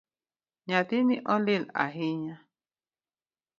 Nyathini 0.67 1.15
olil 1.35 1.63
ahinya 1.83 2.35